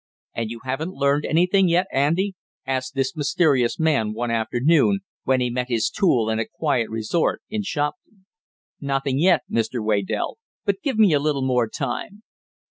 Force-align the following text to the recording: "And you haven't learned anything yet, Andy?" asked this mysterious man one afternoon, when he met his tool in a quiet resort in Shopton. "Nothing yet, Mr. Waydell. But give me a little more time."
"And 0.33 0.49
you 0.49 0.61
haven't 0.63 0.95
learned 0.95 1.25
anything 1.27 1.67
yet, 1.69 1.85
Andy?" 1.91 2.33
asked 2.65 2.95
this 2.95 3.15
mysterious 3.15 3.77
man 3.77 4.13
one 4.13 4.31
afternoon, 4.31 5.01
when 5.25 5.41
he 5.41 5.51
met 5.51 5.67
his 5.69 5.91
tool 5.91 6.27
in 6.31 6.39
a 6.39 6.47
quiet 6.47 6.89
resort 6.89 7.43
in 7.51 7.61
Shopton. 7.61 8.25
"Nothing 8.79 9.19
yet, 9.19 9.41
Mr. 9.47 9.79
Waydell. 9.79 10.39
But 10.65 10.81
give 10.81 10.97
me 10.97 11.13
a 11.13 11.19
little 11.19 11.45
more 11.45 11.69
time." 11.69 12.23